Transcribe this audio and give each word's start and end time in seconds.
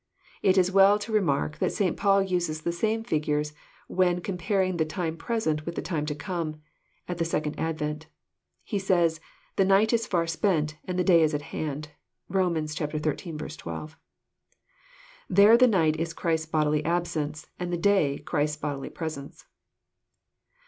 It 0.41 0.57
is 0.57 0.71
well 0.71 0.97
to 0.97 1.11
remark 1.11 1.59
that 1.59 1.71
St. 1.73 1.95
Paul 1.95 2.23
uses 2.23 2.61
the 2.61 2.71
same 2.71 3.03
figures 3.03 3.53
when 3.85 4.19
com 4.19 4.35
paring 4.35 4.75
time 4.79 5.15
present 5.15 5.63
with 5.63 5.75
time 5.83 6.07
to 6.07 6.15
come, 6.15 6.59
at 7.07 7.19
the 7.19 7.23
second 7.23 7.59
advent. 7.59 8.07
He 8.63 8.79
says, 8.79 9.19
The 9.57 9.63
night 9.63 9.93
Is 9.93 10.07
far 10.07 10.25
spent, 10.25 10.75
and 10.85 10.97
the 10.97 11.03
day 11.03 11.21
is 11.21 11.35
at 11.35 11.43
hand." 11.53 11.89
(Rom. 12.29 12.55
ziil. 12.55 13.57
12.) 13.59 13.95
There 15.29 15.55
the 15.55 15.67
night 15.67 15.99
is 15.99 16.13
Christ's 16.15 16.47
bodily 16.47 16.83
absence, 16.83 17.45
and 17.59 17.71
the 17.71 17.77
day 17.77 18.17
Christ's 18.25 18.57
bodily 18.57 18.89
presence. 18.89 19.45